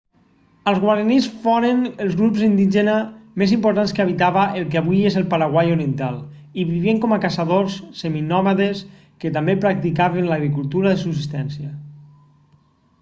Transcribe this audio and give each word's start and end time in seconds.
els 0.69 0.77
guaranís 0.83 1.25
foren 1.41 1.81
el 2.05 2.07
grup 2.21 2.39
indígena 2.47 2.95
més 3.41 3.53
important 3.57 3.91
que 3.99 4.03
habitava 4.05 4.45
el 4.61 4.65
que 4.71 4.79
avui 4.81 5.03
és 5.11 5.17
el 5.21 5.27
paraguai 5.35 5.69
oriental 5.75 6.17
i 6.63 6.67
vivien 6.71 7.03
com 7.05 7.13
a 7.19 7.21
caçadors 7.27 7.77
seminòmades 8.01 8.83
que 9.25 9.33
també 9.39 9.57
practicaven 9.67 10.31
l'agricultura 10.33 10.95
de 10.97 10.99
subsistència 11.05 11.71